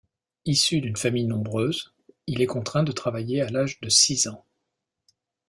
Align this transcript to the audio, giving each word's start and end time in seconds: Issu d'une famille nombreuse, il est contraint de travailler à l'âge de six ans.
Issu 0.45 0.81
d'une 0.81 0.97
famille 0.97 1.27
nombreuse, 1.27 1.93
il 2.25 2.41
est 2.41 2.47
contraint 2.47 2.81
de 2.81 2.91
travailler 2.91 3.39
à 3.43 3.49
l'âge 3.51 3.79
de 3.81 3.89
six 3.89 4.25
ans. 4.27 4.43